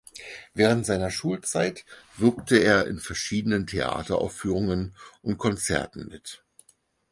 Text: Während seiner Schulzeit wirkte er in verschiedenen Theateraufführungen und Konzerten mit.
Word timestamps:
Während 0.55 0.87
seiner 0.87 1.11
Schulzeit 1.11 1.85
wirkte 2.17 2.57
er 2.57 2.87
in 2.87 2.97
verschiedenen 2.99 3.67
Theateraufführungen 3.67 4.95
und 5.21 5.37
Konzerten 5.37 6.07
mit. 6.07 6.43